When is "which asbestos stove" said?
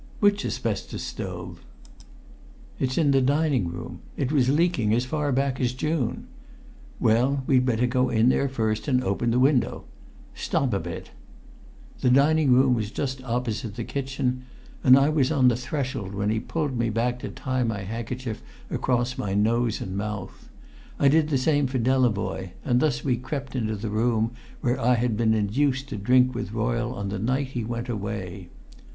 0.19-1.61